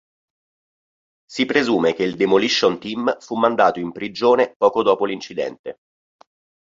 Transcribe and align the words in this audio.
Si 1.31 1.45
presume 1.45 1.93
che 1.93 2.01
il 2.01 2.15
Demolition 2.15 2.79
Team 2.79 3.19
fu 3.19 3.37
mandato 3.37 3.77
in 3.79 3.91
prigione 3.91 4.55
poco 4.57 4.81
dopo 4.81 5.05
l'incidente. 5.05 5.77